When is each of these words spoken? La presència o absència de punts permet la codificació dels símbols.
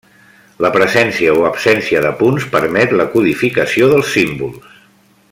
La 0.65 0.69
presència 0.75 1.33
o 1.41 1.43
absència 1.49 2.01
de 2.05 2.13
punts 2.21 2.47
permet 2.55 2.95
la 3.01 3.07
codificació 3.17 3.91
dels 3.95 4.09
símbols. 4.15 4.73